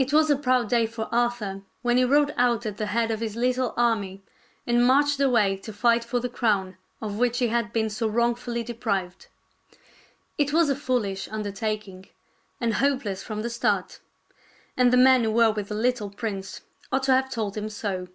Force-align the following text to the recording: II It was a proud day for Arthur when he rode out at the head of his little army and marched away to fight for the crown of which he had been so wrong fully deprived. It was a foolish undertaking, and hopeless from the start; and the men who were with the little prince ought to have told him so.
II 0.00 0.04
It 0.06 0.12
was 0.12 0.30
a 0.30 0.36
proud 0.36 0.68
day 0.68 0.84
for 0.84 1.08
Arthur 1.14 1.62
when 1.82 1.96
he 1.96 2.02
rode 2.04 2.34
out 2.36 2.66
at 2.66 2.76
the 2.76 2.86
head 2.86 3.12
of 3.12 3.20
his 3.20 3.36
little 3.36 3.72
army 3.76 4.24
and 4.66 4.84
marched 4.84 5.20
away 5.20 5.56
to 5.58 5.72
fight 5.72 6.02
for 6.02 6.18
the 6.18 6.28
crown 6.28 6.76
of 7.00 7.18
which 7.20 7.38
he 7.38 7.46
had 7.46 7.72
been 7.72 7.88
so 7.88 8.08
wrong 8.08 8.34
fully 8.34 8.64
deprived. 8.64 9.28
It 10.38 10.52
was 10.52 10.68
a 10.68 10.74
foolish 10.74 11.28
undertaking, 11.28 12.06
and 12.60 12.74
hopeless 12.82 13.22
from 13.22 13.42
the 13.42 13.50
start; 13.50 14.00
and 14.76 14.92
the 14.92 14.96
men 14.96 15.22
who 15.22 15.30
were 15.30 15.52
with 15.52 15.68
the 15.68 15.76
little 15.76 16.10
prince 16.10 16.62
ought 16.90 17.04
to 17.04 17.12
have 17.12 17.30
told 17.30 17.56
him 17.56 17.68
so. 17.68 18.08